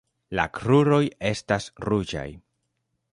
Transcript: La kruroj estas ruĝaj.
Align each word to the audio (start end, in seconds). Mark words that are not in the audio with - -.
La 0.37 0.45
kruroj 0.59 1.01
estas 1.33 1.69
ruĝaj. 1.89 2.27